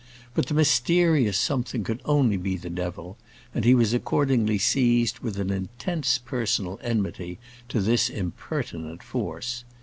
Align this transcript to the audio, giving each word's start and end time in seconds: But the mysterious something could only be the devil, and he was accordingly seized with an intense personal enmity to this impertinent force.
But 0.33 0.47
the 0.47 0.55
mysterious 0.55 1.37
something 1.37 1.83
could 1.83 2.01
only 2.05 2.35
be 2.35 2.55
the 2.57 2.71
devil, 2.71 3.17
and 3.53 3.63
he 3.63 3.75
was 3.75 3.93
accordingly 3.93 4.57
seized 4.57 5.19
with 5.19 5.37
an 5.39 5.51
intense 5.51 6.17
personal 6.17 6.79
enmity 6.81 7.37
to 7.69 7.79
this 7.81 8.09
impertinent 8.09 9.03
force. 9.03 9.63